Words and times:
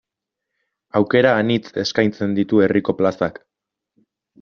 Aukera 1.01 1.35
anitz 1.43 1.75
eskaintzen 1.85 2.37
ditu 2.41 2.67
herriko 2.67 3.01
plazak. 3.03 3.43